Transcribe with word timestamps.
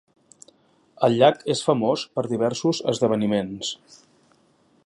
El 1.07 1.17
llac 1.19 1.43
és 1.55 1.61
famós 1.69 2.07
per 2.17 2.25
diversos 2.31 2.83
esdeveniments. 2.95 3.75